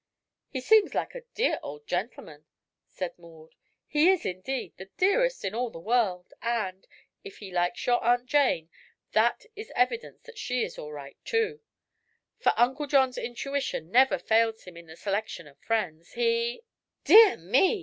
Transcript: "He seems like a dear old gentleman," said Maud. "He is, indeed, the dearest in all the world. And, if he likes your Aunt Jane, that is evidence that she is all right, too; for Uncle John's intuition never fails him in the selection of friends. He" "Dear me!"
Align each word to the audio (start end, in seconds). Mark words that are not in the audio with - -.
"He 0.49 0.61
seems 0.61 0.95
like 0.95 1.13
a 1.13 1.25
dear 1.35 1.59
old 1.61 1.85
gentleman," 1.85 2.45
said 2.87 3.19
Maud. 3.19 3.53
"He 3.85 4.09
is, 4.09 4.25
indeed, 4.25 4.73
the 4.77 4.89
dearest 4.97 5.45
in 5.45 5.53
all 5.53 5.69
the 5.69 5.77
world. 5.79 6.33
And, 6.41 6.87
if 7.23 7.37
he 7.37 7.51
likes 7.51 7.85
your 7.85 8.03
Aunt 8.03 8.25
Jane, 8.25 8.71
that 9.11 9.45
is 9.55 9.71
evidence 9.75 10.23
that 10.23 10.39
she 10.39 10.63
is 10.63 10.79
all 10.79 10.91
right, 10.91 11.17
too; 11.23 11.61
for 12.39 12.53
Uncle 12.57 12.87
John's 12.87 13.19
intuition 13.19 13.91
never 13.91 14.17
fails 14.17 14.63
him 14.63 14.75
in 14.75 14.87
the 14.87 14.95
selection 14.95 15.45
of 15.47 15.59
friends. 15.59 16.13
He" 16.13 16.63
"Dear 17.03 17.37
me!" 17.37 17.79